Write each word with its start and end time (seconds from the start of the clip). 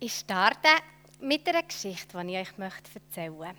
Ich 0.00 0.14
starte 0.14 0.68
mit 1.20 1.48
einer 1.48 1.64
Geschichte, 1.64 2.22
die 2.24 2.36
ich 2.36 2.48
euch 2.48 2.58
möchte 2.58 2.90
erzählen. 2.94 3.56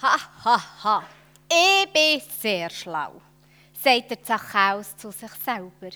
Ha, 0.00 0.16
ha, 0.44 0.84
ha. 0.84 1.04
Ich 1.50 1.92
bin 1.92 2.20
sehr 2.38 2.70
schlau, 2.70 3.20
sagt 3.72 4.10
der 4.10 4.22
Zachäus 4.22 4.96
zu 4.96 5.10
sich 5.10 5.32
selber. 5.44 5.90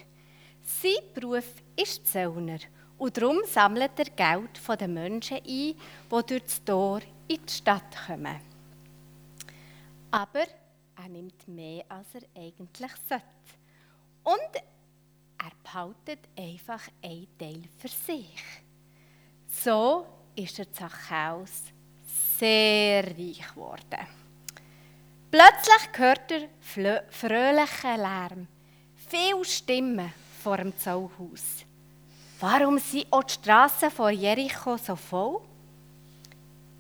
Sein 0.64 1.12
Beruf 1.14 1.45
ist 1.77 2.05
Zöllner 2.11 2.59
und 2.99 3.17
darum 3.17 3.39
sammelt 3.46 3.96
er 3.99 4.07
Geld 4.07 4.59
von 4.59 4.79
den 4.79 4.95
Menschen 4.95 5.37
ein, 5.37 5.45
die 5.45 5.77
durch 6.09 6.43
das 6.43 6.64
Tor 6.64 7.01
in 7.29 7.46
die 7.46 7.53
Stadt 7.53 7.95
kommen. 8.07 8.41
Aber 10.11 10.46
er 10.96 11.09
nimmt 11.09 11.46
mehr, 11.46 11.85
als 11.89 12.14
er 12.14 12.23
eigentlich 12.37 12.93
sollte. 13.09 13.25
Und 14.25 14.63
er 15.45 15.53
behaltet 15.63 16.21
einfach 16.37 16.82
einen 17.03 17.27
Teil 17.39 17.63
für 17.79 17.89
sich. 17.89 18.43
So 19.49 20.07
ist 20.35 20.59
der 20.59 20.73
Zachäus 20.73 21.64
sehr 22.39 23.05
reich 23.05 23.47
geworden. 23.55 24.07
Plötzlich 25.31 25.99
hört 25.99 26.31
er 26.31 27.05
fröhlichen 27.11 27.97
Lärm, 27.97 28.49
viele 29.09 29.45
Stimmen 29.45 30.13
vor 30.43 30.59
dem 30.59 30.77
Zollhaus. 30.77 31.64
Warum 32.41 32.78
sind 32.78 33.06
auch 33.11 33.22
die 33.22 33.34
Straßen 33.34 33.91
vor 33.91 34.11
Jericho 34.11 34.77
so 34.77 34.97
voll? 34.97 35.41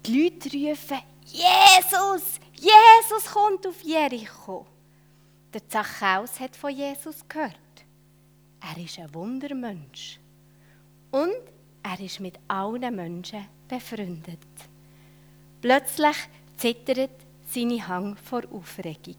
Die 0.04 0.24
Leute 0.24 0.50
rufen, 0.50 0.98
Jesus, 1.24 2.40
Jesus 2.54 3.24
kommt 3.32 3.66
auf 3.66 3.80
Jericho. 3.82 4.66
Der 5.54 5.68
Zachäus 5.68 6.40
hat 6.40 6.56
von 6.56 6.70
Jesus 6.70 7.16
gehört. 7.28 7.56
Er 8.62 8.82
ist 8.82 8.98
ein 8.98 9.12
Wundermensch. 9.12 10.18
Und 11.10 11.42
er 11.82 12.00
ist 12.00 12.20
mit 12.20 12.38
allen 12.48 12.94
Menschen 12.94 13.46
befreundet. 13.68 14.38
Plötzlich 15.60 16.16
zittert 16.56 17.10
seine 17.46 17.86
Hang 17.86 18.16
vor 18.16 18.42
Aufregung. 18.52 19.16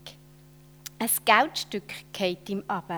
Ein 0.98 1.10
Geldstück 1.26 1.94
geht 2.14 2.50
ihm 2.50 2.64
ab. 2.68 2.90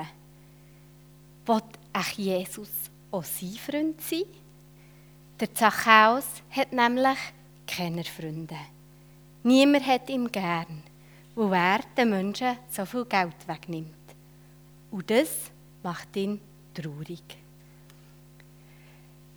Will 1.46 1.62
ach 1.94 2.12
Jesus 2.12 2.70
auch 3.12 3.24
sein 3.24 3.54
Freund 3.54 4.02
sein? 4.02 4.24
Der 5.40 5.54
Zachäus 5.54 6.26
hat 6.52 6.72
nämlich 6.72 7.18
keine 7.68 8.04
Freunde. 8.04 8.58
Niemand 9.44 9.86
hat 9.86 10.10
ihn 10.10 10.32
gern, 10.32 10.84
wo 11.36 11.52
er 11.52 11.80
den 11.98 12.10
Menschen 12.10 12.58
so 12.70 12.86
viel 12.86 13.06
Geld 13.06 13.48
wegnimmt. 13.48 13.94
Und 14.92 15.10
das 15.10 15.52
macht 15.86 16.16
ihn 16.18 16.42
traurig. 16.74 17.24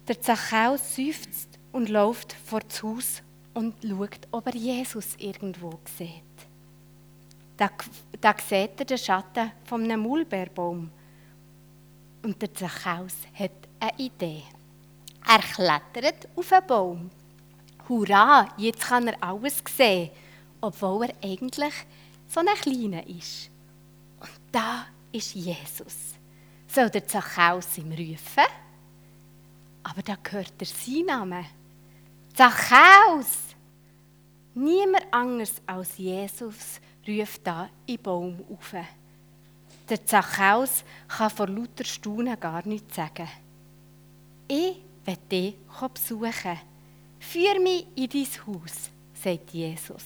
Der 0.08 0.20
Zachäus 0.20 0.96
seufzt 0.96 1.58
und 1.72 1.90
läuft 1.90 2.32
vor 2.32 2.60
das 2.60 2.82
Haus 2.82 3.22
und 3.52 3.74
schaut, 3.86 4.26
ob 4.30 4.46
er 4.46 4.54
Jesus 4.56 5.14
irgendwo 5.18 5.78
sieht. 5.96 6.36
Da, 7.58 7.68
da 8.18 8.34
sieht 8.38 8.80
er 8.80 8.84
den 8.86 8.96
Schatten 8.96 9.52
von 9.64 9.82
einem. 9.84 10.06
Und 12.22 12.42
der 12.42 12.54
Zachäus 12.54 13.14
hat 13.34 13.50
eine 13.78 13.98
Idee. 13.98 14.42
Er 15.26 15.40
klettert 15.40 16.28
auf 16.34 16.52
einen 16.52 16.66
Baum 16.66 17.10
Hurra, 17.88 18.48
jetzt 18.56 18.82
kann 18.82 19.08
er 19.08 19.22
alles 19.22 19.62
sehen, 19.76 20.10
obwohl 20.60 21.06
er 21.06 21.14
eigentlich 21.22 21.74
so 22.26 22.40
ein 22.40 22.46
kleiner 22.46 23.06
ist. 23.06 23.50
Und 24.20 24.30
da 24.52 24.86
ist 25.12 25.34
Jesus. 25.34 26.17
Soll 26.68 26.90
der 26.90 27.06
Zachäus 27.06 27.78
ihm 27.78 27.90
rufen? 27.90 28.44
Aber 29.82 30.02
da 30.02 30.16
hört 30.30 30.52
er 30.58 30.66
seinen 30.66 31.06
Namen. 31.06 31.46
Zachäus! 32.34 33.48
Niemand 34.54 35.06
anders 35.10 35.54
als 35.66 35.96
Jesus 35.96 36.80
ruft 37.06 37.46
da 37.46 37.68
den 37.88 38.02
Baum 38.02 38.44
auf. 38.50 38.74
Der 39.88 40.04
Zachäus 40.04 40.84
kann 41.08 41.30
vor 41.30 41.48
lauter 41.48 41.84
Staunen 41.84 42.38
gar 42.38 42.66
nichts 42.66 42.96
sagen. 42.96 43.28
Ich 44.46 44.76
will 45.04 45.16
dich 45.30 45.54
besuchen. 45.94 46.58
Führ 47.18 47.60
mich 47.60 47.86
in 47.96 48.08
dein 48.08 48.46
Haus, 48.46 48.90
sagt 49.14 49.50
Jesus. 49.50 50.04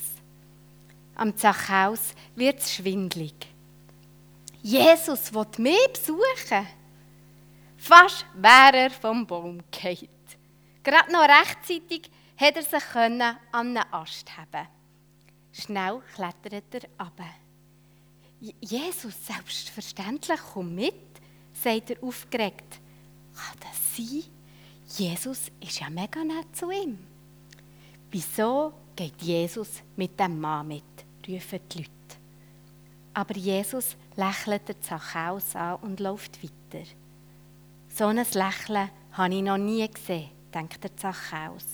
Am 1.15 1.37
Zachhaus 1.37 2.15
wird 2.37 2.61
es 2.61 2.73
schwindlig. 2.73 3.52
Jesus 4.63 5.35
will 5.35 5.47
mich 5.59 5.93
besuchen. 5.93 6.67
Fast 7.77 8.25
wäre 8.35 8.85
er 8.85 8.91
vom 8.91 9.27
Baum 9.27 9.61
gefallen. 9.71 10.09
Gerade 10.85 11.13
noch 11.13 11.27
rechtzeitig 11.29 12.11
hätte 12.37 12.61
er 12.61 12.65
sich 12.65 12.95
an 12.95 13.23
einen 13.53 13.93
Ast 13.93 14.37
haben 14.37 14.69
Schnell 15.53 16.01
klettert 16.15 16.75
er 16.75 16.89
ab. 16.97 17.21
Jesus, 18.61 19.27
selbstverständlich, 19.27 20.41
komm 20.53 20.75
mit, 20.75 20.95
sagt 21.53 21.91
er 21.91 22.03
aufgeregt. 22.03 22.81
Kann 23.35 23.59
das 23.61 23.97
sein? 23.97 24.25
Jesus 24.97 25.51
ist 25.61 25.81
ja 25.81 25.91
mega 25.91 26.25
nett 26.25 26.55
zu 26.55 26.71
ihm. 26.71 26.99
Wieso 28.11 28.73
geht 28.97 29.21
Jesus 29.23 29.83
mit 29.97 30.19
dem 30.19 30.41
Mann 30.41 30.69
mit? 30.69 30.83
rufen 31.29 31.61
die 31.71 31.79
Leute. 31.79 31.91
Aber 33.15 33.37
Jesus 33.37 33.97
lächelt 34.17 34.69
der 34.69 34.81
Zachäus 34.81 35.57
an 35.57 35.77
und 35.77 36.01
läuft 36.01 36.43
weiter. 36.43 36.85
So 37.89 38.07
ein 38.07 38.17
Lächeln 38.17 38.91
habe 39.13 39.35
ich 39.35 39.43
noch 39.43 39.59
nie 39.59 39.87
gesehen, 39.89 40.31
denkt 40.55 40.83
der 40.83 40.97
Zachäus. 40.97 41.67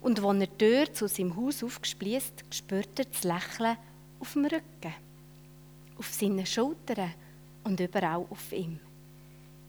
Und 0.00 0.20
als 0.20 0.40
er 0.40 0.46
die 0.46 0.58
Tür 0.58 0.92
zu 0.92 1.08
seinem 1.08 1.36
Haus 1.36 1.62
aufgespießt, 1.62 2.44
spürt 2.50 2.98
er 2.98 3.06
das 3.06 3.24
Lächeln 3.24 3.76
auf 4.20 4.32
dem 4.34 4.44
Rücken, 4.44 4.94
auf 5.98 6.12
seinen 6.12 6.46
Schultern 6.46 7.14
und 7.64 7.80
überall 7.80 8.26
auf 8.28 8.52
ihm. 8.52 8.78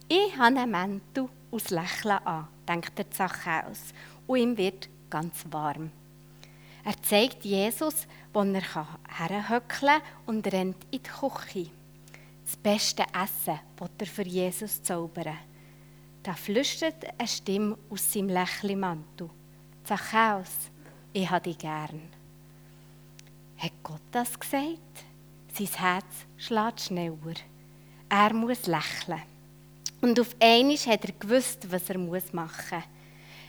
Ich 0.07 0.37
habe 0.37 0.59
einen 0.59 0.71
Mantel 0.71 1.29
aus 1.51 1.69
Lächeln 1.69 2.19
an, 2.25 2.47
denkt 2.67 2.97
der 2.97 3.09
Zachäus, 3.11 3.93
und 4.27 4.37
ihm 4.37 4.57
wird 4.57 4.89
ganz 5.09 5.45
warm. 5.49 5.91
Er 6.83 7.01
zeigt 7.01 7.43
Jesus, 7.43 8.05
wo 8.31 8.41
er 8.41 8.87
herhöckeln 9.17 9.61
kann 9.67 10.01
und 10.25 10.45
rennt 10.51 10.83
in 10.91 10.99
die 10.99 11.01
Küche. 11.01 11.71
Das 12.45 12.55
beste 12.57 13.03
Essen 13.11 13.59
will 13.79 13.89
er 13.97 14.05
für 14.05 14.27
Jesus 14.27 14.81
zaubern. 14.83 15.37
Da 16.21 16.33
flüstert 16.33 17.03
eine 17.17 17.27
Stimme 17.27 17.77
aus 17.89 18.13
seinem 18.13 18.29
Lächelmantel. 18.29 19.29
Zachäus, 19.83 20.69
ich 21.11 21.29
habe 21.29 21.43
dich 21.43 21.57
gern. 21.57 22.01
Hat 23.57 23.71
Gott 23.83 24.01
das 24.11 24.39
gesagt? 24.39 24.79
Sein 25.53 25.67
Herz 25.67 26.05
schlägt 26.37 26.81
schneller. 26.81 27.35
Er 28.09 28.33
muss 28.33 28.67
lächeln. 28.67 29.21
Und 30.01 30.19
auf 30.19 30.35
einmal 30.39 30.77
hat 30.77 31.05
er 31.05 31.13
gewusst, 31.13 31.71
was 31.71 31.89
er 31.89 31.97
machen 31.97 32.35
muss. 32.35 32.83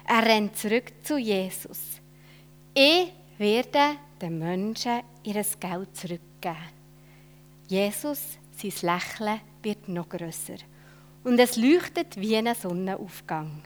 Er 0.06 0.24
rennt 0.24 0.56
zurück 0.56 0.92
zu 1.02 1.18
Jesus. 1.18 2.00
Ich 2.72 3.12
werde 3.36 3.96
den 4.20 4.38
Menschen 4.38 5.02
ihr 5.24 5.44
Geld 5.60 5.96
zurückgeben. 5.96 6.56
Jesus, 7.68 8.38
sein 8.56 8.72
Lächeln 8.83 9.41
wird 9.62 9.89
noch 9.89 10.09
grösser. 10.09 10.56
Und 11.25 11.39
es 11.39 11.56
leuchtet 11.56 12.17
wie 12.17 12.37
ein 12.37 12.55
Sonnenaufgang. 12.55 13.62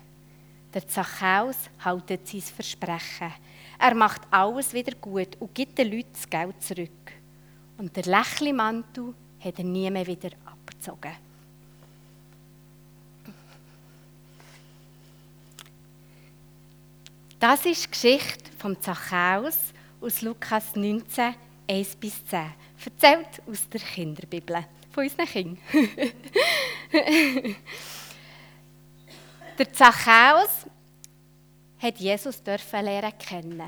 Der 0.73 0.87
Zachäus 0.87 1.57
hält 1.83 2.29
sein 2.29 2.41
Versprechen. 2.41 3.33
Er 3.79 3.95
macht 3.95 4.23
alles 4.31 4.73
wieder 4.73 4.95
gut 4.95 5.37
und 5.39 5.55
gibt 5.55 5.79
den 5.79 5.91
Leuten 5.91 6.13
das 6.13 6.29
Geld 6.29 6.63
zurück. 6.63 7.13
Und 7.77 7.97
der 7.97 8.05
Lächelmantel 8.05 9.15
hat 9.41 9.59
er 9.59 9.65
nie 9.65 9.91
mehr 9.91 10.07
wieder 10.07 10.31
abgezogen. 10.45 11.13
Das 17.39 17.65
ist 17.65 17.87
die 17.87 17.91
Geschichte 17.91 18.51
von 18.59 18.81
Zachäus 18.81 19.73
aus 20.01 20.21
Lukas 20.21 20.77
19, 20.77 21.35
1 21.69 21.97
bis 21.97 22.25
10. 22.27 22.53
Erzählt 22.85 23.43
aus 23.47 23.69
der 23.69 23.81
Kinderbibel 23.81 24.65
von 25.01 25.25
unseren 25.25 25.27
Kindern. 25.27 25.59
der 29.59 29.73
Zachäus 29.73 30.67
hat 31.79 31.99
Jesus 31.99 32.43
dürfen 32.43 32.85
lernen 32.85 33.19
kennen. 33.19 33.63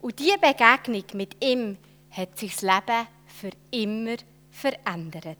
Und 0.00 0.18
diese 0.18 0.38
Begegnung 0.38 1.04
mit 1.14 1.44
ihm 1.44 1.76
hat 2.10 2.38
sein 2.38 2.50
Leben 2.62 3.06
für 3.26 3.50
immer 3.70 4.16
verändert. 4.50 5.36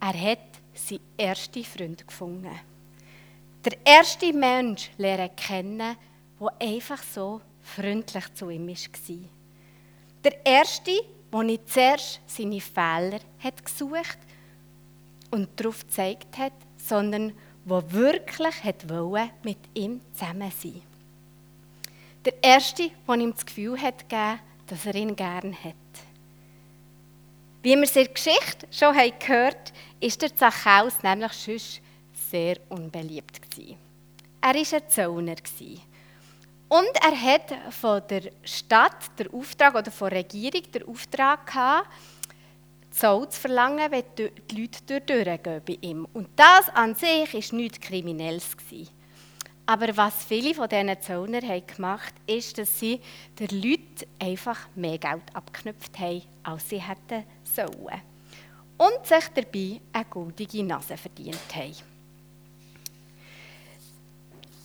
Er 0.00 0.30
hat 0.30 0.38
seinen 0.74 1.00
ersten 1.16 1.64
Freund 1.64 2.06
gefunden 2.06 2.60
der 3.64 3.78
erste 3.84 4.32
Mensch 4.32 4.90
lernen 4.96 5.34
kennen, 5.34 5.96
der 6.38 6.60
einfach 6.60 7.02
so 7.02 7.40
freundlich 7.62 8.32
zu 8.34 8.48
ihm 8.48 8.68
war. 8.68 9.16
Der 10.22 10.46
erste, 10.46 10.92
der 11.36 11.44
nicht 11.44 11.70
zuerst 11.70 12.20
seine 12.26 12.60
Fehler 12.60 13.20
hat 13.38 13.64
gesucht 13.64 14.18
und 15.30 15.48
darauf 15.56 15.80
gezeigt 15.80 16.38
hat, 16.38 16.52
sondern 16.76 17.32
wo 17.64 17.82
wirklich 17.88 18.62
hat 18.62 18.88
wollen, 18.88 19.30
mit 19.42 19.58
ihm 19.74 20.00
zusammen 20.12 20.52
sein. 20.62 20.82
Der 22.24 22.34
erste, 22.42 22.90
der 23.06 23.14
ihm 23.16 23.32
das 23.32 23.44
Gefühl 23.44 23.80
hat 23.80 24.08
gegeben, 24.08 24.40
dass 24.66 24.86
er 24.86 24.94
ihn 24.94 25.14
gern 25.14 25.52
hat. 25.64 25.74
Wie 27.62 27.74
wir 27.74 27.82
es 27.82 27.96
in 27.96 28.04
der 28.04 28.14
Geschichte 28.14 28.66
schon 28.70 28.96
haben 28.96 29.12
gehört 29.18 29.72
ist 30.00 30.22
der 30.22 30.34
Zachäus 30.34 31.02
nämlich 31.02 31.32
sonst 31.32 31.80
sehr 32.30 32.58
unbeliebt 32.68 33.42
gewesen. 33.42 33.76
Er 34.40 34.54
war 34.54 34.78
ein 34.78 34.88
Zöllner. 34.90 35.36
Und 36.68 36.90
er 37.00 37.20
hat 37.20 37.74
von 37.74 38.02
der 38.08 38.30
Stadt 38.42 39.18
den 39.18 39.32
Auftrag 39.32 39.74
oder 39.74 39.90
von 39.90 40.10
der 40.10 40.18
Regierung 40.18 40.62
den 40.72 40.88
Auftrag 40.88 41.46
gehabt, 41.46 41.88
Zoll 42.90 43.28
zu 43.28 43.40
verlangen, 43.40 43.90
wenn 43.90 44.04
die 44.16 44.58
Leute 44.58 45.00
durchgehen 45.02 45.62
bei 45.66 45.78
ihm. 45.82 46.08
Und 46.14 46.28
das 46.34 46.70
an 46.70 46.94
sich 46.94 47.32
war 47.34 47.58
nichts 47.58 47.80
Kriminelles. 47.80 48.56
Gewesen. 48.56 48.88
Aber 49.66 49.96
was 49.96 50.24
viele 50.24 50.54
von 50.54 50.68
diesen 50.68 51.00
Zöllner 51.02 51.40
gemacht 51.40 52.14
haben, 52.14 52.36
ist, 52.38 52.56
dass 52.56 52.78
sie 52.78 53.00
den 53.38 53.60
Leuten 53.60 54.06
einfach 54.18 54.68
mehr 54.76 54.96
Geld 54.96 55.24
abgeknüpft 55.34 55.98
haben, 55.98 56.22
als 56.44 56.68
sie 56.68 56.80
hätten 56.80 57.24
sollen. 57.42 58.00
Und 58.78 59.06
sich 59.06 59.24
dabei 59.34 59.80
eine 59.92 60.04
goldige 60.08 60.62
Nase 60.62 60.96
verdient 60.96 61.54
haben. 61.54 61.95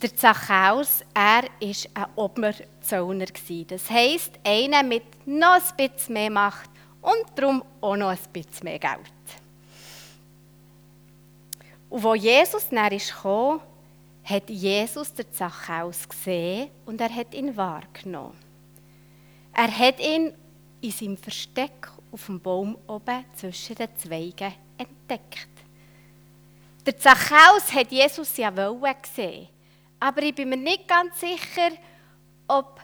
Der 0.02 0.16
Zachäus, 0.16 1.02
er 1.14 1.44
war 1.44 1.94
ein 1.94 2.06
Oberzöllner. 2.16 3.26
Das 3.68 3.90
heisst, 3.90 4.32
einer 4.44 4.82
mit 4.82 5.04
noch 5.28 5.62
ein 5.62 5.90
bisschen 5.90 6.14
mehr 6.14 6.32
Macht 6.32 6.72
und 7.02 7.26
darum 7.36 7.64
auch 7.82 7.96
noch 7.96 8.10
ein 8.10 8.18
bisschen 8.34 8.64
mehr 8.64 8.80
Geld. 8.80 8.98
Und 11.90 12.06
als 12.06 12.24
Jesus 12.24 12.70
dann 12.70 12.98
kam, 13.22 13.62
hat 14.24 14.50
Jesus 14.50 15.14
den 15.14 15.32
Zachäus 15.32 16.08
gesehen 16.10 16.70
und 16.86 17.00
er 17.00 17.14
hat 17.14 17.34
ihn 17.36 17.56
wahrgenommen. 17.56 18.38
Er 19.54 19.78
hat 19.78 20.00
ihn 20.00 20.34
in 20.82 20.92
seinem 20.92 21.18
Versteck 21.18 21.90
auf 22.12 22.26
dem 22.26 22.40
Baum 22.40 22.78
oben 22.88 23.26
zwischen 23.36 23.76
den 23.76 23.96
Zweigen 23.98 24.54
entdeckt. 24.78 25.50
Der 26.86 26.98
Zachäus 26.98 27.72
hat 27.74 27.92
Jesus 27.92 28.36
ja 28.38 28.52
sehen, 29.14 29.48
aber 30.02 30.24
ich 30.24 30.34
bin 30.34 30.50
mir 30.50 30.58
nicht 30.58 30.88
ganz 30.88 31.20
sicher, 31.20 31.70
ob 32.48 32.82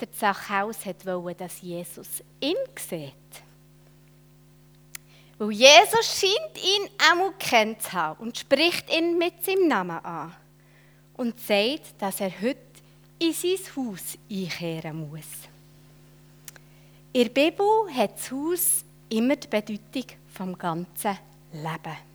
der 0.00 0.12
Zachäus 0.12 0.78
wollen, 1.04 1.36
dass 1.36 1.62
Jesus 1.62 2.22
ihn 2.40 2.56
sieht. 2.76 3.14
Weil 5.38 5.52
Jesus 5.52 6.20
scheint 6.20 6.58
ihn 6.58 6.90
einmal 7.10 7.32
kennt 7.38 7.82
zu 7.82 7.92
haben 7.92 8.20
und 8.20 8.36
spricht 8.36 8.92
ihn 8.94 9.16
mit 9.16 9.44
seinem 9.44 9.68
Namen 9.68 10.04
an 10.04 10.34
und 11.14 11.38
sagt, 11.38 11.94
dass 11.98 12.20
er 12.20 12.32
heute 12.42 12.58
in 13.20 13.32
sein 13.32 13.58
Haus 13.76 14.18
einkehren 14.28 15.08
muss. 15.08 15.48
In 17.12 17.24
der 17.24 17.30
Bibel 17.30 17.94
hat 17.94 18.18
das 18.18 18.30
Haus 18.32 18.84
immer 19.08 19.36
die 19.36 19.48
Bedeutung 19.48 20.16
vom 20.34 20.58
ganzen 20.58 21.16
Leben. 21.52 22.09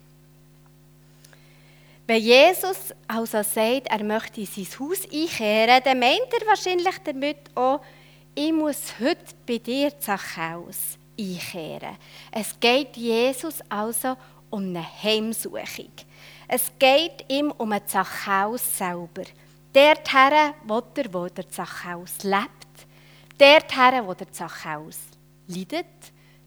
Wenn 2.07 2.21
Jesus 2.21 2.93
also 3.07 3.41
sagt, 3.41 3.87
er 3.87 4.03
möchte 4.03 4.41
in 4.41 4.45
sein 4.45 4.67
Haus 4.79 5.03
einkehren, 5.11 5.81
dann 5.83 5.99
meint 5.99 6.33
er 6.39 6.47
wahrscheinlich 6.47 6.97
damit 7.03 7.37
auch, 7.55 7.81
ich 8.35 8.51
muss 8.51 8.99
heute 8.99 9.33
bei 9.47 9.57
dir, 9.57 9.97
Zachäus, 9.97 10.99
einkehren. 11.19 11.97
Es 12.31 12.59
geht 12.59 12.95
Jesus 12.95 13.59
also 13.69 14.15
um 14.51 14.63
eine 14.63 14.85
Heimsuchung. 15.03 15.91
Es 16.47 16.71
geht 16.77 17.25
ihm 17.27 17.51
um 17.51 17.71
ein 17.71 17.87
Zachäus 17.87 18.77
selber. 18.77 19.23
Dort 19.73 20.13
her, 20.13 20.53
wo 20.63 20.81
der, 20.81 21.13
wo 21.13 21.27
der 21.27 21.49
Zachäus 21.49 22.23
lebt. 22.23 22.65
Dort 23.37 23.75
her, 23.75 24.05
wo 24.05 24.13
der 24.13 24.31
Zachäus 24.31 24.99
leidet. 25.47 25.85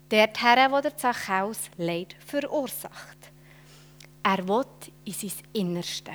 Dort 0.08 0.42
her, 0.42 0.70
wo 0.70 0.80
der 0.80 0.96
Zachäus 0.96 1.58
Leid 1.76 2.16
verursacht. 2.24 3.32
Er 4.28 4.46
will 4.46 4.66
in 5.06 5.12
sein 5.14 5.32
Innerste. 5.54 6.12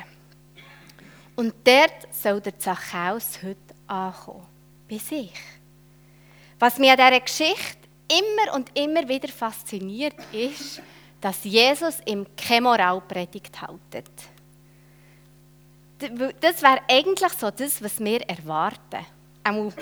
Und 1.36 1.51
dort 1.63 2.13
soll 2.13 2.39
der 2.42 2.60
Zachäus 2.60 3.39
heute 3.42 3.57
ankommen. 3.88 4.45
Bei 4.88 5.00
sich. 5.00 5.33
Was 6.60 6.77
mir 6.77 6.92
an 6.92 6.98
dieser 6.98 7.19
Geschichte 7.21 7.80
immer 8.07 8.54
und 8.54 8.69
immer 8.77 9.07
wieder 9.10 9.30
fasziniert 9.30 10.13
ist, 10.31 10.80
dass 11.21 11.44
Jesus 11.44 11.95
ihm 12.06 12.27
keine 12.38 12.62
Moralpredigt 12.62 13.60
haltet. 13.60 14.12
Das 16.39 16.62
wäre 16.62 16.81
eigentlich 16.88 17.33
so 17.33 17.50
das, 17.50 17.81
was 17.81 18.00
wir 18.00 18.21
erwarten. 18.30 19.07
Auch 19.44 19.74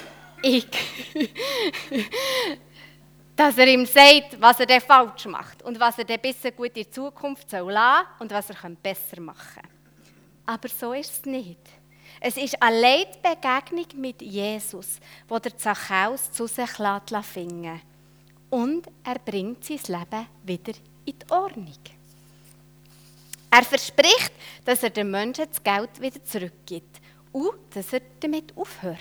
ich. 0.42 0.68
dass 3.42 3.58
er 3.58 3.68
ihm 3.70 3.88
sagt, 3.88 4.40
was 4.40 4.60
er 4.60 4.68
denn 4.68 4.82
falsch 4.82 5.26
macht 5.26 5.64
und 5.64 5.80
was 5.80 5.98
er 5.98 6.04
denn 6.04 6.22
besser 6.22 6.52
gut 6.52 6.78
in 6.78 6.92
Zukunft 6.92 7.50
soll 7.50 7.76
und 8.20 8.30
was 8.30 8.52
er 8.52 8.70
besser 8.70 9.20
machen 9.20 9.64
kann. 9.64 9.70
Aber 10.46 10.70
so 10.70 10.94
ist 10.94 11.12
es 11.12 11.26
nicht. 11.26 11.58
Es 12.20 12.38
ist 12.38 12.62
eine 12.62 12.80
Leitbegegnung 12.80 14.00
mit 14.00 14.22
Jesus, 14.22 15.00
wo 15.28 15.40
der 15.40 15.58
Zachäus 15.58 16.32
zu 16.32 16.46
sich 16.46 16.70
finden 17.24 17.82
Und 18.52 18.86
er 19.04 19.18
bringt 19.18 19.66
sein 19.66 19.80
Leben 19.88 20.28
wieder 20.44 20.74
in 21.06 21.16
die 21.18 21.32
Ordnung. 21.32 21.80
Er 23.50 23.64
verspricht, 23.64 24.34
dass 24.64 24.84
er 24.84 24.92
den 24.92 25.10
Menschen 25.10 25.48
das 25.50 25.64
Geld 25.64 26.00
wieder 26.00 26.24
zurückgibt 26.24 27.02
und 27.32 27.58
dass 27.74 27.92
er 27.92 28.02
damit 28.20 28.56
aufhört. 28.56 29.00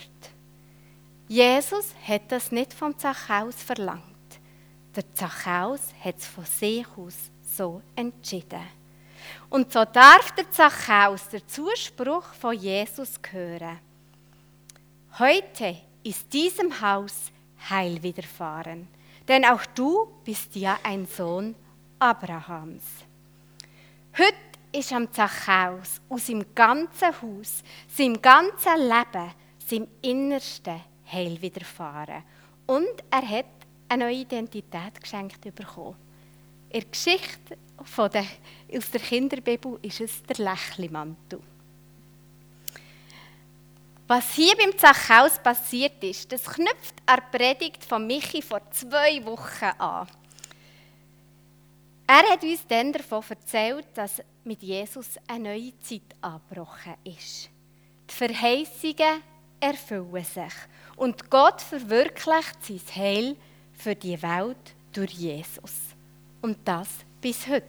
Jesus 1.29 1.95
hat 2.09 2.33
das 2.33 2.51
nicht 2.51 2.73
vom 2.73 2.99
Zachäus 2.99 3.63
verlangt. 3.63 4.10
Der 5.01 5.15
Zachäus 5.15 5.81
hat 6.05 6.19
es 6.19 6.27
von 6.27 6.45
sich 6.45 6.87
aus 6.95 7.15
so 7.57 7.81
entschieden. 7.97 8.61
Und 9.49 9.73
so 9.73 9.83
darf 9.87 10.31
der 10.33 10.51
Zachäus 10.51 11.27
der 11.31 11.47
Zuspruch 11.47 12.25
von 12.35 12.55
Jesus 12.55 13.15
hören. 13.31 13.79
Heute 15.19 15.79
ist 16.03 16.31
diesem 16.31 16.83
Haus 16.83 17.33
Heil 17.71 18.03
widerfahren, 18.03 18.89
denn 19.27 19.47
auch 19.47 19.65
du 19.75 20.07
bist 20.23 20.55
ja 20.55 20.79
ein 20.83 21.07
Sohn 21.07 21.55
Abrahams. 21.99 22.85
Heute 24.19 24.37
ist 24.71 24.93
am 24.93 25.11
Zachäus 25.11 26.03
aus 26.11 26.27
seinem 26.27 26.45
ganzen 26.55 27.23
Haus, 27.23 27.63
seinem 27.89 28.21
ganzen 28.21 28.77
Leben, 28.77 29.33
seinem 29.67 29.89
Innersten 30.03 30.83
Heil 31.11 31.41
widerfahren. 31.41 32.23
Und 32.67 33.03
er 33.11 33.27
hat 33.27 33.60
eine 33.91 34.05
neue 34.05 34.21
Identität 34.21 35.01
geschenkt 35.01 35.43
bekommen. 35.55 35.97
In 36.71 36.81
der 36.81 36.91
Geschichte 36.91 37.59
von 37.83 38.11
der, 38.11 38.25
aus 38.77 38.91
der 38.91 39.01
Kinderbibel 39.01 39.79
ist 39.83 40.01
es 40.01 40.23
der 40.23 40.45
Lächlimantel. 40.45 41.41
Was 44.07 44.35
hier 44.35 44.57
beim 44.57 44.77
Zachäus 44.79 45.39
passiert 45.39 46.03
ist, 46.03 46.31
das 46.31 46.45
knüpft 46.45 46.95
an 47.07 47.21
die 47.21 47.37
Predigt 47.37 47.85
von 47.85 48.07
Michi 48.07 48.43
vor 48.43 48.61
zwei 48.71 49.25
Wochen 49.25 49.81
an. 49.81 50.09
Er 52.07 52.33
hat 52.33 52.43
uns 52.43 52.67
dann 52.67 52.93
davon 52.93 53.23
erzählt, 53.29 53.87
dass 53.95 54.23
mit 54.45 54.63
Jesus 54.63 55.17
eine 55.29 55.51
neue 55.51 55.79
Zeit 55.79 56.03
angebrochen 56.21 56.95
ist. 57.05 57.51
Die 58.09 58.15
Verheißungen 58.15 59.23
erfüllen 59.61 60.25
sich 60.25 60.55
und 60.97 61.31
Gott 61.31 61.61
verwirklicht 61.61 62.65
sein 62.65 62.81
Heil 62.97 63.37
für 63.81 63.95
die 63.95 64.21
Welt 64.23 64.75
durch 64.93 65.13
Jesus. 65.13 65.73
Und 66.43 66.59
das 66.65 66.89
bis 67.21 67.47
heute. 67.47 67.65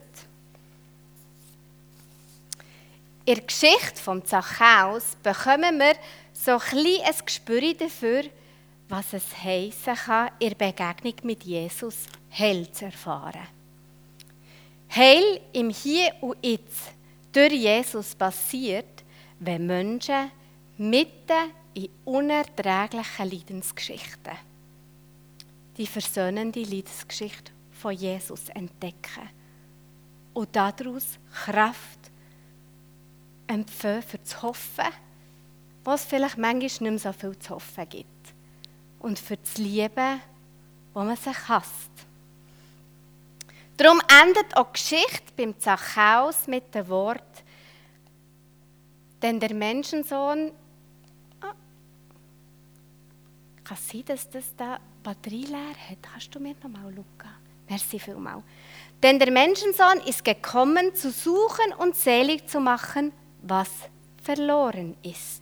In 3.25 3.36
der 3.36 3.44
Geschichte 3.46 4.01
vom 4.01 4.25
Zachäus 4.25 5.15
bekommen 5.22 5.80
wir 5.80 5.96
so 6.34 6.51
ein, 6.51 6.86
ein 7.06 7.25
Gespür 7.25 7.74
dafür, 7.74 8.24
was 8.89 9.13
es 9.13 9.44
heissen 9.44 9.96
kann, 9.96 10.32
in 10.39 10.58
Begegnung 10.58 11.15
mit 11.24 11.44
Jesus 11.44 12.08
Heil 12.38 12.70
zu 12.72 12.86
erfahren. 12.86 13.48
Heil 14.94 15.39
im 15.53 15.70
Hier 15.70 16.13
und 16.22 16.38
Jetzt 16.41 16.91
durch 17.32 17.53
Jesus 17.53 18.15
passiert, 18.15 19.03
wenn 19.39 19.65
Menschen 19.65 20.32
mitten 20.77 21.51
in 21.74 21.89
unerträglichen 22.03 23.30
Leidensgeschichten 23.30 24.50
die 25.82 25.88
versöhnende 25.88 26.62
Leidensgeschichte 26.62 27.52
von 27.72 27.92
Jesus 27.92 28.50
entdecken 28.50 29.28
und 30.36 30.56
daraus 30.56 31.18
Kraft 31.34 32.00
empfangen 33.48 34.04
für 34.04 34.20
das 34.20 34.44
Hoffen, 34.44 34.86
was 35.84 36.06
vielleicht 36.06 36.38
manchmal 36.38 36.60
nicht 36.60 36.82
mehr 36.82 37.00
so 37.00 37.12
viel 37.12 37.36
zu 37.40 37.56
hoffen 37.56 37.90
gibt. 37.90 38.08
Und 39.00 39.18
für 39.18 39.38
das 39.38 39.58
Lieben, 39.58 40.22
wo 40.94 41.00
man 41.00 41.18
sich 41.18 41.48
hasst. 41.48 41.90
Darum 43.76 44.00
endet 44.22 44.56
auch 44.56 44.72
die 44.72 44.74
Geschichte 44.74 45.34
beim 45.36 45.60
Zachäus 45.60 46.46
mit 46.46 46.76
dem 46.76 46.88
Wort, 46.90 47.44
denn 49.24 49.40
der 49.40 49.56
Menschensohn. 49.56 50.52
Kann 53.72 53.84
sein, 53.90 54.06
dass 54.06 54.30
das 54.30 54.56
da 54.58 54.80
Batterie 55.01 55.46
leer 55.46 55.75
hat? 55.90 55.98
Kannst 56.01 56.34
du 56.36 56.40
mir 56.40 56.56
noch 56.62 56.70
mal 56.70 56.94
Luca? 56.94 57.30
Merci 57.70 58.00
vielmals. 58.00 58.44
Denn 59.01 59.18
der 59.18 59.32
Menschensohn 59.32 60.01
ist 60.06 60.25
gekommen, 60.25 60.94
zu 60.94 61.10
suchen 61.10 61.74
und 61.78 61.96
selig 61.96 62.48
zu 62.50 62.60
machen, 62.60 63.13
was 63.42 63.70
verloren 64.22 64.98
ist. 65.04 65.42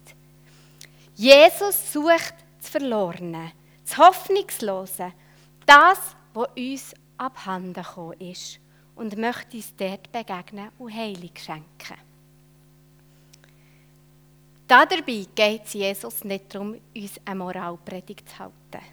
Jesus 1.15 1.91
sucht 1.91 2.35
das 2.59 2.69
Verlorene, 2.69 3.51
das 3.83 3.97
Hoffnungslose, 3.97 5.11
das, 5.65 6.15
was 6.33 6.47
uns 6.55 6.93
abhanden 7.17 7.73
gekommen 7.73 8.19
ist 8.21 8.59
und 8.95 9.17
möchte 9.17 9.57
uns 9.57 9.75
dort 9.75 10.11
begegnen 10.11 10.69
und 10.77 10.93
Heilung 10.93 11.31
schenken. 11.35 12.08
Dabei 14.69 15.25
geht 15.33 15.65
es 15.65 15.73
Jesus 15.73 16.23
nicht 16.23 16.53
darum, 16.53 16.79
uns 16.95 17.19
eine 17.25 17.35
Moralpredigt 17.39 18.29
zu 18.29 18.37
halten. 18.37 18.85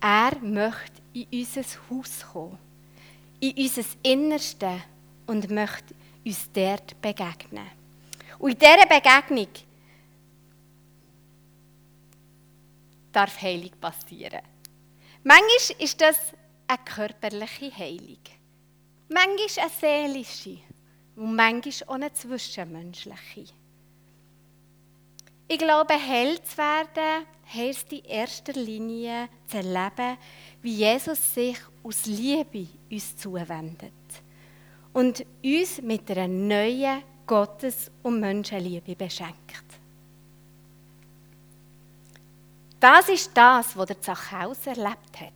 Er 0.00 0.38
möchte 0.40 1.02
in 1.14 1.26
unser 1.32 1.64
Haus 1.90 2.24
kommen, 2.32 2.58
in 3.40 3.56
unser 3.56 3.82
Innerste 4.04 4.82
und 5.26 5.50
möchte 5.50 5.96
uns 6.24 6.48
dort 6.52 7.02
begegnen. 7.02 7.66
Und 8.38 8.52
in 8.52 8.58
dieser 8.60 8.86
Begegnung 8.86 9.48
darf 13.10 13.42
Heilung 13.42 13.72
passieren. 13.80 14.42
Manchmal 15.24 15.82
ist 15.82 16.00
das 16.00 16.18
eine 16.68 16.78
körperliche 16.84 17.76
Heilung. 17.76 18.22
Manchmal 19.08 19.64
eine 19.64 19.70
seelische 19.80 20.58
und 21.16 21.34
manchmal 21.34 21.88
auch 21.88 21.94
eine 21.94 22.12
zwischenmenschliche. 22.12 23.63
Ich 25.46 25.58
glaube, 25.58 25.94
heil 25.94 26.42
zu 26.42 26.56
werden, 26.56 27.26
heisst 27.52 27.92
in 27.92 28.04
erster 28.04 28.54
Linie 28.54 29.28
zu 29.46 29.58
erleben, 29.58 30.16
wie 30.62 30.76
Jesus 30.76 31.34
sich 31.34 31.58
aus 31.82 32.06
Liebe 32.06 32.66
uns 32.90 33.16
zuwendet 33.16 33.92
und 34.94 35.24
uns 35.42 35.82
mit 35.82 36.10
einer 36.10 36.28
neuen 36.28 37.02
Gottes- 37.26 37.90
und 38.02 38.20
Menschenliebe 38.20 38.96
beschenkt. 38.96 39.34
Das 42.80 43.08
ist 43.08 43.30
das, 43.34 43.76
was 43.76 43.86
der 43.86 44.00
Zachäus 44.00 44.66
erlebt 44.66 45.20
hat. 45.20 45.32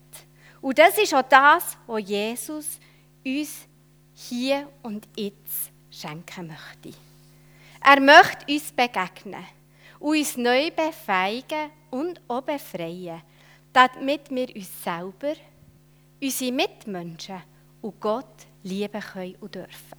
Und 0.61 0.79
das 0.79 0.99
ist 0.99 1.15
auch 1.15 1.23
das, 1.23 1.77
was 1.87 2.09
Jesus 2.09 2.79
uns 3.25 3.67
hier 4.15 4.69
und 4.83 5.07
jetzt 5.17 5.71
schenken 5.91 6.49
möchte. 6.49 6.99
Er 7.85 8.00
möchte 8.00 8.53
uns 8.53 8.73
begegnen 8.73 9.47
und 10.00 10.17
uns 10.17 10.37
neu 10.37 10.71
befeigen 10.71 11.71
und 11.90 12.21
auch 12.28 12.43
befreien, 12.43 13.23
damit 13.73 14.31
wir 14.31 14.55
uns 14.55 14.83
selber, 14.83 15.35
unsere 16.21 16.52
Mitmenschen 16.52 17.43
und 17.83 18.00
Gott 18.00 18.47
lieben 18.62 19.00
können 19.00 19.37
und 19.40 19.55
dürfen. 19.55 19.99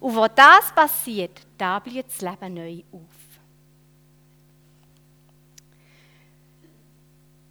Und 0.00 0.14
wo 0.14 0.26
das 0.28 0.72
passiert, 0.74 1.46
da 1.56 1.78
blüht 1.78 2.06
das 2.06 2.20
Leben 2.20 2.54
neu 2.54 2.82
auf. 2.92 3.18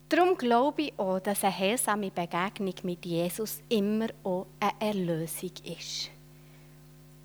Darum 0.09 0.37
glaube 0.37 0.83
ich 0.83 0.93
auch, 0.97 1.19
dass 1.19 1.43
eine 1.43 1.57
heilsame 1.57 2.09
Begegnung 2.09 2.73
mit 2.83 3.05
Jesus 3.05 3.61
immer 3.67 4.07
auch 4.23 4.47
eine 4.59 4.71
Erlösung 4.79 5.51
ist. 5.65 6.09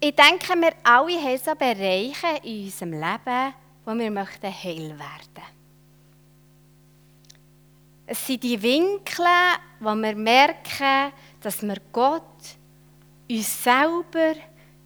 Ich 0.01 0.17
denke, 0.17 0.61
wir 0.61 0.73
alle 0.83 1.23
haben 1.23 1.39
so 1.39 1.55
Bereiche 1.55 2.41
in 2.43 2.65
unserem 2.65 2.93
Leben, 2.95 3.55
wo 3.85 3.95
wir 3.95 4.11
möchten 4.11 4.53
heil 4.53 4.91
werden. 4.99 5.45
Es 8.07 8.27
sind 8.27 8.43
die 8.43 8.61
Winkel, 8.61 9.25
wo 9.81 9.95
wir 9.95 10.15
merken, 10.15 11.13
dass 11.41 11.63
wir 11.63 11.77
Gott, 11.93 12.23
uns 13.31 13.65
selber, 13.65 14.35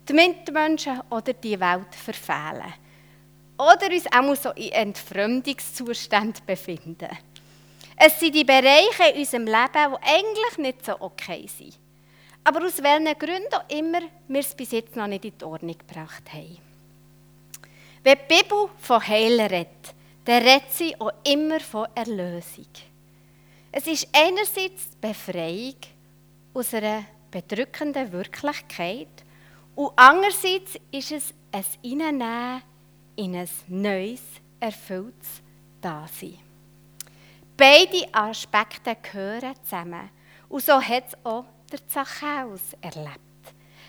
die 0.08 0.12
Mitmenschen 0.12 1.00
oder 1.10 1.32
die 1.32 1.58
Welt 1.58 1.94
verfehlen. 1.94 2.74
Oder 3.58 3.90
uns 3.90 4.06
auch 4.12 4.36
so 4.36 4.50
in 4.50 4.70
Entfremdungszustand 4.70 6.46
befinden. 6.46 7.08
Es 7.96 8.20
sind 8.20 8.34
die 8.34 8.44
Bereiche 8.44 9.10
in 9.14 9.20
unserem 9.20 9.46
Leben, 9.46 9.72
die 9.72 10.08
eigentlich 10.08 10.58
nicht 10.58 10.84
so 10.84 11.00
okay 11.00 11.46
sind. 11.48 11.78
Aber 12.44 12.64
aus 12.64 12.82
welchen 12.82 13.18
Gründen 13.18 13.54
auch 13.54 13.68
immer 13.68 14.02
wir 14.28 14.40
es 14.40 14.54
bis 14.54 14.70
jetzt 14.70 14.94
noch 14.94 15.06
nicht 15.06 15.24
in 15.24 15.36
die 15.36 15.44
Ordnung 15.44 15.76
gebracht 15.76 16.32
haben. 16.32 16.65
Wenn 18.06 18.18
die 18.18 18.36
Bibel 18.36 18.68
von 18.78 19.04
Heil 19.04 19.40
redet, 19.40 19.92
dann 20.24 20.40
redet 20.40 20.70
sie 20.70 20.94
auch 21.00 21.10
immer 21.24 21.58
von 21.58 21.88
Erlösung. 21.92 22.68
Es 23.72 23.84
ist 23.88 24.06
einerseits 24.12 24.90
die 24.90 25.08
Befreiung 25.08 25.74
aus 26.54 26.72
einer 26.72 27.04
bedrückenden 27.32 28.12
Wirklichkeit 28.12 29.08
und 29.74 29.90
andererseits 29.96 30.78
ist 30.92 31.10
es 31.10 31.34
ein 31.50 31.64
Hineinnehmen 31.82 32.62
in 33.16 33.34
ein 33.34 33.48
neues, 33.66 34.22
erfülltes 34.60 35.42
Dasein. 35.80 36.38
Beide 37.56 38.06
Aspekte 38.12 38.96
gehören 39.02 39.56
zusammen. 39.64 40.10
Und 40.48 40.62
so 40.62 40.80
hat 40.80 41.08
es 41.08 41.24
auch 41.24 41.44
der 41.72 41.84
Zachäus 41.88 42.72
erlebt. 42.80 43.18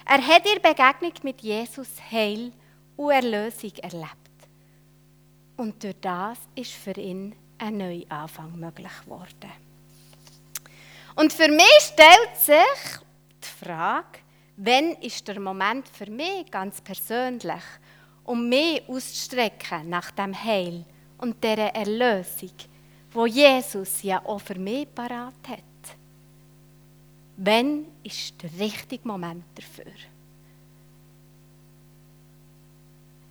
Er 0.05 0.25
hat 0.25 0.43
in 0.47 0.59
Begegnung 0.59 1.13
mit 1.21 1.39
Jesus 1.41 1.89
Heil 2.11 2.51
und 2.97 3.11
Erlösung 3.11 3.71
erlebt. 3.77 4.27
Und 5.55 5.83
durch 5.83 5.95
das 6.01 6.37
ist 6.55 6.73
für 6.73 6.99
ihn 6.99 7.35
ein 7.57 7.77
Neuanfang 7.77 8.59
möglich 8.59 8.91
geworden. 9.05 9.51
Und 11.15 11.33
für 11.33 11.47
mich 11.47 11.79
stellt 11.79 12.37
sich 12.37 12.99
die 13.43 13.65
Frage, 13.65 14.19
wann 14.57 14.93
ist 15.01 15.27
der 15.27 15.39
Moment 15.39 15.87
für 15.87 16.09
mich 16.09 16.49
ganz 16.51 16.81
persönlich, 16.81 17.63
um 18.23 18.47
mich 18.47 18.87
auszustrecken 18.87 19.89
nach 19.89 20.11
dem 20.11 20.33
Heil 20.43 20.85
und 21.17 21.43
der 21.43 21.73
Erlösung, 21.75 22.51
wo 23.11 23.25
Jesus 23.25 24.03
ja 24.03 24.23
auch 24.25 24.41
für 24.41 24.59
mich 24.59 24.93
parat 24.93 25.33
hat. 25.47 25.63
Wann 27.37 27.85
ist 28.03 28.35
der 28.41 28.51
richtige 28.59 29.07
Moment 29.07 29.45
dafür? 29.55 29.93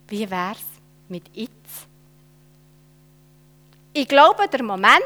Wie 0.08 0.30
wäre 0.30 0.52
es 0.52 0.64
mit 1.08 1.25
jetzt? 1.34 1.86
Ich 3.92 4.06
glaube, 4.06 4.48
der 4.48 4.62
Moment 4.62 5.02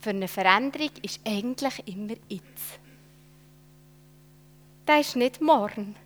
für 0.00 0.10
eine 0.10 0.28
Veränderung 0.28 0.90
ist 1.02 1.20
eigentlich 1.26 1.86
immer 1.86 2.14
jetzt. 2.28 2.78
Das 4.86 5.00
ist 5.00 5.16
nicht 5.16 5.40
morgen, 5.40 5.96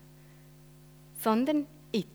sondern 1.21 1.67
jetzt. 1.93 2.07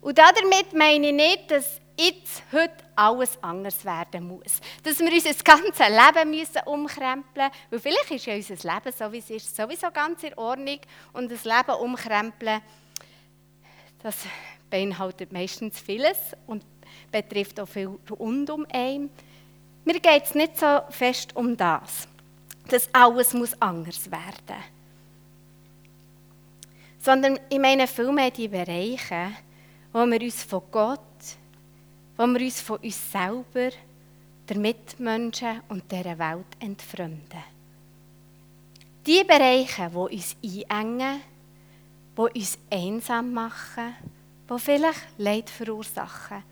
Und 0.00 0.18
damit 0.18 0.72
meine 0.74 1.08
ich 1.08 1.14
nicht, 1.14 1.50
dass 1.50 1.80
jetzt, 1.98 2.42
heute 2.52 2.84
alles 2.96 3.38
anders 3.42 3.84
werden 3.84 4.28
muss. 4.28 4.60
Dass 4.82 4.98
wir 4.98 5.12
unser 5.12 5.44
ganzes 5.44 5.88
Leben 5.88 6.30
müssen 6.30 6.62
umkrempeln 6.66 7.50
müssen. 7.70 7.70
Weil 7.70 7.80
vielleicht 7.80 8.10
ist 8.10 8.26
ja 8.26 8.34
unser 8.34 8.74
Leben, 8.74 8.96
so 8.96 9.12
wie 9.12 9.18
es 9.18 9.30
ist, 9.30 9.56
sowieso 9.56 9.90
ganz 9.90 10.22
in 10.22 10.34
Ordnung. 10.34 10.80
Und 11.12 11.30
das 11.30 11.44
Leben 11.44 11.80
umkrempeln, 11.80 12.60
das 14.04 14.16
beinhaltet 14.68 15.32
meistens 15.32 15.80
vieles 15.80 16.18
und 16.46 16.62
betrifft 17.10 17.58
auch 17.58 17.66
viel 17.66 17.98
rund 18.10 18.50
um 18.50 18.66
einen. 18.70 19.08
Mir 19.84 19.98
geht 19.98 20.24
es 20.24 20.34
nicht 20.34 20.58
so 20.58 20.82
fest 20.90 21.34
um 21.34 21.56
das, 21.56 22.06
dass 22.68 22.88
alles 22.92 23.32
muss 23.32 23.60
anders 23.60 24.10
werden 24.10 24.62
Sondern 26.98 27.40
ich 27.48 27.58
meine 27.58 27.86
vielmehr 27.86 28.30
die 28.30 28.48
Bereiche, 28.48 29.32
wo 29.92 30.04
wir 30.04 30.20
uns 30.20 30.42
von 30.44 30.62
Gott 30.70 31.00
wo 32.16 32.26
wir 32.26 32.40
uns 32.42 32.60
von 32.60 32.76
uns 32.78 33.10
selber, 33.10 33.70
der 34.48 34.58
Mitmenschen 34.58 35.62
und 35.68 35.90
dieser 35.90 36.16
Welt 36.18 36.46
entfremden. 36.60 37.42
Die 39.04 39.24
Bereiche, 39.24 39.90
die 39.90 39.96
uns 39.96 40.36
einengen, 40.68 41.20
die 42.16 42.38
uns 42.40 42.58
einsam 42.70 43.32
machen, 43.32 43.94
die 44.48 44.58
vielleicht 44.58 45.18
Leid 45.18 45.50
verursachen 45.50 46.42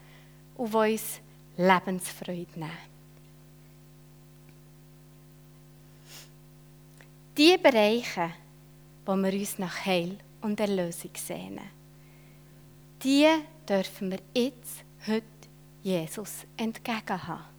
und 0.56 0.72
die 0.72 0.76
uns 0.76 1.20
Lebensfreude 1.56 2.46
nehmen. 2.54 2.92
Die 7.36 7.56
Bereiche, 7.56 8.32
wo 9.06 9.16
wir 9.16 9.32
uns 9.32 9.58
nach 9.58 9.86
Heil 9.86 10.18
und 10.42 10.60
Erlösung 10.60 11.10
sehnen, 11.14 11.70
die 13.02 13.26
dürfen 13.68 14.10
wir 14.10 14.20
jetzt, 14.34 14.84
heute 15.06 15.24
Jesus 15.82 16.44
entgegenhaben. 16.56 17.52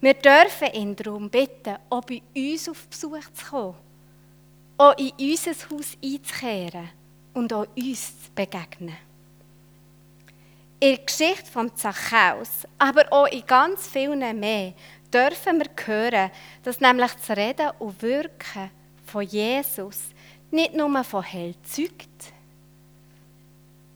Wir 0.00 0.14
dürfen 0.14 0.72
ihn 0.74 0.96
darum 0.96 1.30
bitten, 1.30 1.76
auch 1.88 2.02
bei 2.02 2.20
uns 2.36 2.68
auf 2.68 2.86
Besuch 2.88 3.32
zu 3.32 3.46
kommen, 3.50 3.74
auch 4.76 4.96
in 4.98 5.12
unser 5.18 5.52
Haus 5.52 5.96
einzukehren 6.02 6.88
und 7.32 7.52
auch 7.52 7.66
uns 7.76 8.24
zu 8.24 8.30
begegnen. 8.34 8.96
In 10.80 10.96
der 10.96 11.04
Geschichte 11.04 11.50
von 11.50 11.74
Zachäus, 11.76 12.66
aber 12.78 13.10
auch 13.12 13.26
in 13.26 13.46
ganz 13.46 13.86
vielen 13.86 14.38
mehr, 14.38 14.74
dürfen 15.12 15.60
wir 15.60 15.70
hören, 15.86 16.30
dass 16.62 16.80
nämlich 16.80 17.12
das 17.12 17.36
Reden 17.36 17.70
und 17.78 18.02
Wirken 18.02 18.70
von 19.06 19.22
Jesus 19.22 20.00
nicht 20.50 20.74
nur 20.74 21.04
von 21.04 21.24
Heil 21.24 21.54
zeugt, 21.62 22.32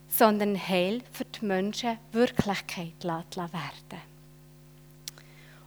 sondern 0.08 0.56
Heil 0.56 1.02
für 1.12 1.24
die 1.24 1.44
Menschen 1.44 1.98
Wirklichkeit 2.12 3.04
werden 3.04 4.02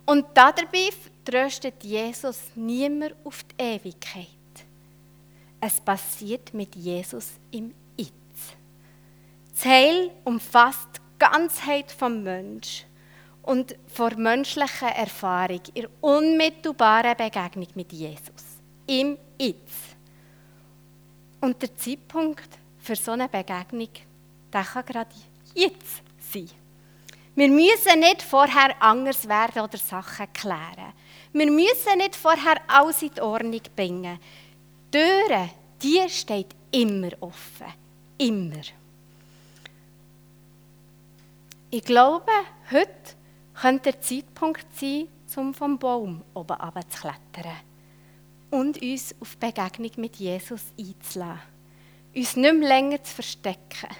Und 0.05 0.25
dabei 0.33 0.89
tröstet 1.23 1.83
Jesus 1.83 2.37
niemand 2.55 3.15
auf 3.23 3.43
die 3.43 3.63
Ewigkeit. 3.63 4.40
Es 5.63 5.79
passiert 5.79 6.55
mit 6.55 6.75
Jesus 6.75 7.33
im 7.51 7.73
Jetzt. 7.95 8.11
Das 9.53 9.65
Heil 9.65 10.09
umfasst 10.23 10.89
die 10.95 11.19
Ganzheit 11.19 11.91
vom 11.91 12.23
Mensch 12.23 12.85
und 13.43 13.75
vor 13.87 14.15
menschlicher 14.15 14.89
Erfahrung, 14.89 15.61
in 15.75 15.87
unmittelbarer 16.01 17.13
Begegnung 17.13 17.67
mit 17.75 17.93
Jesus. 17.93 18.57
Im 18.87 19.19
Jetzt. 19.39 19.95
Und 21.39 21.61
der 21.61 21.75
Zeitpunkt 21.75 22.49
für 22.79 22.95
so 22.95 23.11
eine 23.11 23.29
Begegnung, 23.29 23.89
der 24.51 24.63
kann 24.63 24.85
gerade 24.85 25.11
jetzt 25.53 26.01
sein. 26.31 26.49
Wir 27.35 27.47
müssen 27.47 27.99
nicht 27.99 28.23
vorher 28.23 28.81
anders 28.81 29.27
werden 29.27 29.61
oder 29.61 29.77
Sachen 29.77 30.31
klären. 30.33 30.93
Wir 31.33 31.49
müssen 31.49 31.97
nicht 31.97 32.15
vorher 32.15 32.57
alles 32.67 33.01
in 33.03 33.13
die 33.13 33.21
Ordnung 33.21 33.61
bringen. 33.75 34.19
Die 34.93 34.97
Türe, 34.97 35.49
die 35.81 36.09
steht 36.09 36.53
immer 36.71 37.11
offen. 37.21 37.67
Immer. 38.17 38.61
Ich 41.69 41.83
glaube, 41.83 42.31
heute 42.71 43.15
könnte 43.53 43.91
der 43.93 44.01
Zeitpunkt 44.01 44.65
sein, 44.75 45.07
um 45.37 45.53
vom 45.53 45.79
Baum 45.79 46.23
oben 46.33 46.57
runterzuklettern 46.57 47.55
und 48.49 48.81
uns 48.81 49.15
auf 49.21 49.37
Begegnung 49.37 49.91
mit 49.95 50.17
Jesus 50.17 50.73
einzulassen. 50.77 51.39
Uns 52.13 52.35
nicht 52.35 52.55
mehr 52.55 52.67
länger 52.67 53.01
zu 53.01 53.15
verstecken. 53.15 53.95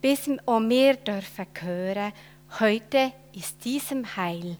Bis 0.00 0.30
auch 0.46 0.60
wir 0.60 0.94
dürfen 0.94 1.46
hören, 1.60 2.12
heute 2.60 3.12
ist 3.34 3.64
diesem 3.64 4.16
Heil, 4.16 4.56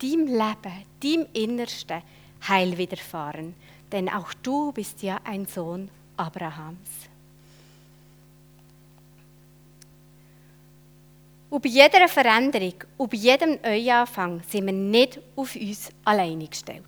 deinem 0.00 0.26
Leben, 0.26 0.84
deinem 1.00 1.26
Innersten 1.32 2.02
Heil 2.48 2.76
widerfahren. 2.76 3.54
Denn 3.94 4.08
auch 4.08 4.34
du 4.42 4.72
bist 4.72 5.04
ja 5.04 5.20
ein 5.22 5.46
Sohn 5.46 5.88
Abrahams. 6.16 7.08
Und 11.48 11.62
bei 11.62 11.68
jeder 11.68 12.08
Veränderung 12.08 12.74
und 12.98 13.12
bei 13.12 13.16
jedem 13.16 13.60
Neuanfang 13.62 14.42
sind 14.48 14.66
wir 14.66 14.72
nicht 14.72 15.20
auf 15.36 15.54
uns 15.54 15.92
alleine 16.04 16.48
gestellt. 16.48 16.82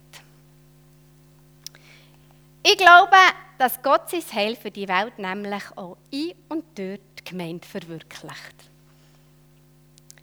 Ich 2.61 2.77
glaube, 2.77 3.15
dass 3.57 3.81
Gott 3.81 4.09
sein 4.09 4.23
Heil 4.33 4.57
für 4.57 4.69
die 4.69 4.89
Welt 4.89 5.17
nämlich 5.17 5.63
auch 5.77 5.95
in 6.11 6.33
und 6.49 6.65
durch 6.77 6.99
die 7.19 7.23
Gemeinde 7.23 7.65
verwirklicht. 7.65 8.55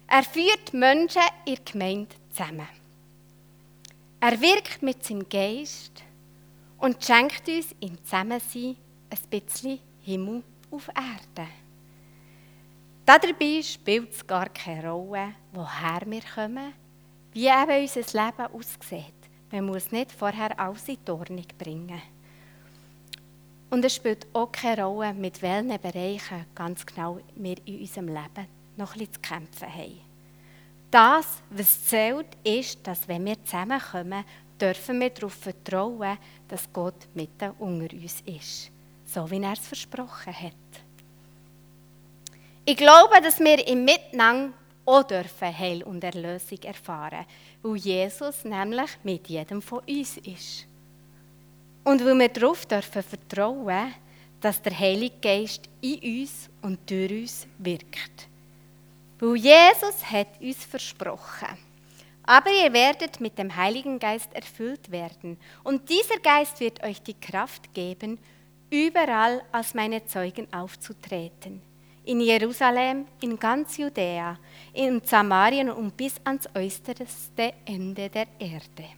Er 0.06 0.22
führt 0.22 0.74
Menschen 0.74 1.22
in 1.46 1.54
der 1.54 1.64
Gemeinde 1.64 2.14
zusammen. 2.30 2.68
Er 4.20 4.38
wirkt 4.38 4.82
mit 4.82 5.02
seinem 5.02 5.26
Geist 5.26 6.02
und 6.78 7.04
schenkt 7.04 7.48
uns 7.48 7.74
im 7.80 8.02
Zusammensein 8.04 8.76
ein 9.10 9.30
bisschen 9.30 9.80
Himmel 10.00 10.42
auf 10.70 10.88
Erde. 10.88 11.48
Dabei 13.06 13.62
spielt 13.62 14.12
es 14.12 14.26
gar 14.26 14.48
keine 14.48 14.90
Rolle, 14.90 15.34
woher 15.52 16.02
wir 16.06 16.22
kommen, 16.34 16.72
wie 17.32 17.48
eben 17.48 17.82
unser 17.82 18.24
Leben 18.24 18.54
aussieht. 18.54 19.14
Man 19.52 19.66
muss 19.66 19.92
nicht 19.92 20.10
vorher 20.10 20.58
alles 20.58 20.88
in 20.88 20.98
die 21.06 21.10
Ordnung 21.10 21.46
bringen. 21.58 22.00
Und 23.70 23.84
es 23.84 23.96
spielt 23.96 24.26
auch 24.32 24.50
keine 24.50 24.84
Rolle, 24.84 25.12
mit 25.14 25.42
welchen 25.42 25.80
Bereichen 25.80 26.46
ganz 26.54 26.86
genau 26.86 27.18
wir 27.34 27.56
in 27.66 27.80
unserem 27.80 28.08
Leben 28.08 28.46
noch 28.76 28.94
etwas 28.96 29.12
zu 29.12 29.20
kämpfen 29.20 29.68
haben. 29.68 30.00
Das, 30.90 31.42
was 31.50 31.86
zählt, 31.86 32.28
ist, 32.44 32.86
dass 32.86 33.08
wenn 33.08 33.24
wir 33.24 33.42
zusammenkommen, 33.44 34.24
dürfen 34.60 35.00
wir 35.00 35.10
darauf 35.10 35.34
vertrauen, 35.34 36.18
dass 36.48 36.72
Gott 36.72 37.08
mitten 37.14 37.50
unter 37.58 37.94
uns 37.94 38.22
ist. 38.26 38.70
So 39.06 39.30
wie 39.30 39.42
er 39.42 39.52
es 39.52 39.66
versprochen 39.66 40.32
hat. 40.32 40.52
Ich 42.64 42.76
glaube, 42.76 43.20
dass 43.22 43.38
wir 43.40 43.66
im 43.66 43.84
Miteinander 43.84 44.54
auch 44.86 45.02
dürfen 45.02 45.58
Heil 45.58 45.82
und 45.82 46.02
Erlösung 46.04 46.62
erfahren, 46.62 47.26
weil 47.62 47.76
Jesus 47.76 48.44
nämlich 48.44 48.90
mit 49.02 49.28
jedem 49.28 49.62
von 49.62 49.80
uns 49.80 50.16
ist. 50.18 50.66
Und 51.84 52.04
weil 52.04 52.18
wir 52.18 52.28
darauf 52.28 52.64
dürfen 52.66 53.02
vertrauen, 53.02 53.94
dass 54.40 54.60
der 54.60 54.78
Heilige 54.78 55.16
Geist 55.20 55.68
in 55.80 56.20
uns 56.20 56.50
und 56.62 56.78
durch 56.90 57.12
uns 57.12 57.46
wirkt. 57.58 58.28
Weil 59.18 59.36
Jesus 59.36 60.04
hat 60.10 60.40
uns 60.40 60.64
versprochen, 60.64 61.58
aber 62.26 62.50
ihr 62.50 62.72
werdet 62.72 63.20
mit 63.20 63.38
dem 63.38 63.54
Heiligen 63.54 63.98
Geist 63.98 64.32
erfüllt 64.34 64.90
werden. 64.90 65.38
Und 65.62 65.88
dieser 65.88 66.18
Geist 66.18 66.60
wird 66.60 66.82
euch 66.82 67.02
die 67.02 67.14
Kraft 67.14 67.72
geben, 67.74 68.18
überall 68.70 69.42
als 69.52 69.74
meine 69.74 70.04
Zeugen 70.06 70.52
aufzutreten 70.52 71.62
in 72.04 72.20
Jerusalem, 72.20 73.06
in 73.20 73.38
ganz 73.38 73.76
Judäa, 73.76 74.38
in 74.72 75.00
Samarien 75.04 75.70
und 75.70 75.96
bis 75.96 76.20
ans 76.24 76.48
äußerste 76.54 77.54
Ende 77.64 78.10
der 78.10 78.26
Erde. 78.38 78.88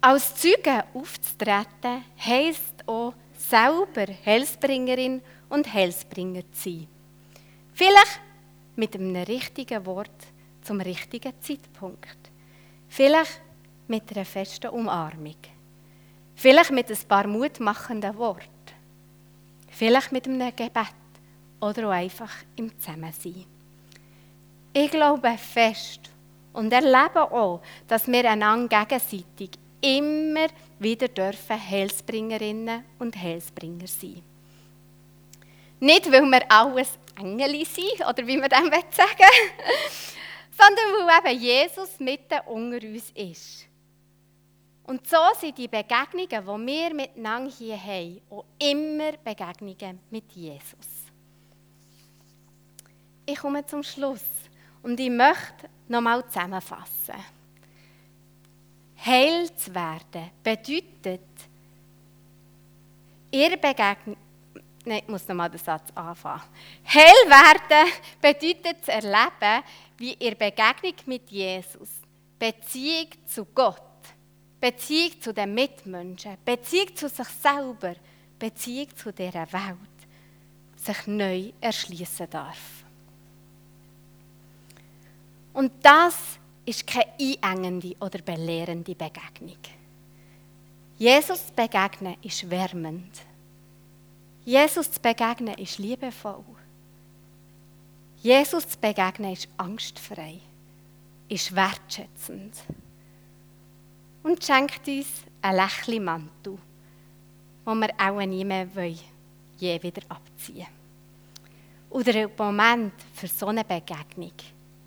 Als 0.00 0.34
Zeuge 0.36 0.84
aufzutreten, 0.94 2.04
heisst 2.18 2.86
auch 2.86 3.14
selber 3.36 4.12
Helsbringerin 4.22 5.22
und 5.48 5.72
Helsbringer 5.72 6.42
zu 6.52 6.70
sein. 6.70 6.88
Vielleicht 7.72 8.20
mit 8.76 8.94
einem 8.94 9.16
richtigen 9.16 9.84
Wort 9.86 10.10
zum 10.68 10.80
richtigen 10.82 11.32
Zeitpunkt. 11.40 12.30
Vielleicht 12.88 13.40
mit 13.86 14.14
einer 14.14 14.26
festen 14.26 14.68
Umarmung. 14.68 15.36
Vielleicht 16.34 16.70
mit 16.70 16.90
ein 16.90 17.08
paar 17.08 17.26
mutmachenden 17.26 18.14
Worten. 18.18 18.44
Vielleicht 19.70 20.12
mit 20.12 20.26
einem 20.26 20.54
Gebet 20.54 20.94
oder 21.60 21.88
auch 21.88 21.92
einfach 21.92 22.32
im 22.56 22.78
Zusammensein. 22.78 23.46
Ich 24.74 24.90
glaube 24.90 25.38
fest 25.38 26.00
und 26.52 26.70
erlebe 26.70 27.22
auch, 27.32 27.62
dass 27.86 28.06
wir 28.06 28.30
einander 28.30 28.84
gegenseitig 28.84 29.50
immer 29.80 30.48
wieder 30.78 31.08
dürfen 31.08 31.70
Heilsbringerinnen 31.70 32.84
und 32.98 33.16
Heilsbringer 33.16 33.86
sein. 33.86 34.22
Nicht, 35.80 36.12
weil 36.12 36.26
wir 36.26 36.52
alles 36.52 36.98
Engel 37.18 37.64
sind, 37.64 38.06
oder 38.06 38.26
wie 38.26 38.36
wir 38.36 38.48
das 38.48 38.60
sagen 38.94 40.17
sondern 40.58 41.06
weil 41.06 41.34
eben 41.34 41.42
Jesus 41.42 42.00
mitten 42.00 42.40
unter 42.46 42.86
uns 42.86 43.10
ist. 43.14 43.66
Und 44.84 45.06
so 45.06 45.18
sind 45.38 45.56
die 45.58 45.68
Begegnungen, 45.68 46.28
die 46.28 46.66
wir 46.66 46.94
miteinander 46.94 47.50
hier 47.50 47.80
haben, 47.80 48.20
auch 48.30 48.44
immer 48.58 49.12
Begegnungen 49.22 50.00
mit 50.10 50.32
Jesus. 50.32 50.88
Ich 53.26 53.38
komme 53.38 53.64
zum 53.66 53.82
Schluss 53.82 54.24
und 54.82 54.98
ich 54.98 55.10
möchte 55.10 55.68
nochmal 55.88 56.26
zusammenfassen. 56.26 57.16
Heil 59.04 59.54
zu 59.54 59.74
werden 59.74 60.30
bedeutet, 60.42 61.20
ihr 63.30 63.56
Begegnung, 63.56 64.16
nein, 64.88 65.02
ich 65.04 65.08
muss 65.08 65.28
nochmal 65.28 65.50
den 65.50 65.60
Satz 65.60 65.90
anfangen. 65.94 66.42
Heil 66.92 67.28
werden 67.28 67.92
bedeutet 68.20 68.84
zu 68.84 68.90
erleben, 68.90 69.64
wie 69.98 70.14
ihr 70.14 70.34
Begegnung 70.34 70.94
mit 71.06 71.30
Jesus, 71.30 71.88
Beziehung 72.38 73.08
zu 73.26 73.44
Gott, 73.46 73.82
Beziehung 74.60 75.20
zu 75.20 75.32
den 75.32 75.54
Mitmenschen, 75.54 76.36
Beziehung 76.44 76.96
zu 76.96 77.08
sich 77.08 77.28
selber, 77.28 77.94
Beziehung 78.38 78.96
zu 78.96 79.12
dieser 79.12 79.52
Welt 79.52 79.98
sich 80.76 81.06
neu 81.06 81.52
erschließen 81.60 82.30
darf. 82.30 82.84
Und 85.52 85.72
das 85.82 86.38
ist 86.64 86.86
keine 86.86 87.12
einengende 87.42 87.96
oder 88.00 88.20
belehrende 88.20 88.94
Begegnung. 88.94 89.58
Jesus 90.98 91.40
begegnen 91.54 92.16
ist 92.22 92.48
wärmend. 92.48 93.27
Jesus 94.48 94.90
zu 94.90 94.98
begegnen 95.00 95.58
ist 95.58 95.76
liebevoll. 95.76 96.42
Jesus 98.22 98.66
zu 98.66 98.78
begegnen 98.78 99.34
ist 99.34 99.46
angstfrei. 99.58 100.40
ist 101.28 101.54
wertschätzend 101.54 102.54
und 104.22 104.42
schenkt 104.42 104.88
uns 104.88 105.06
ein 105.42 105.56
Lächeln 105.56 106.02
Mantel, 106.02 106.56
wo 107.66 107.74
wir 107.74 107.90
auch 107.98 108.24
nie 108.24 108.42
mehr 108.42 108.66
je 109.58 109.82
wieder 109.82 110.00
abziehen 110.08 110.66
wollen. 111.90 112.06
Und 112.06 112.06
der 112.06 112.30
Moment 112.38 112.94
für 113.12 113.28
so 113.28 113.48
eine 113.48 113.64
Begegnung, 113.64 114.32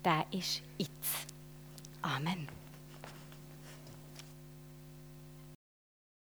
der 0.04 0.26
ist 0.32 0.60
jetzt. 0.76 1.32
Amen. 2.02 2.61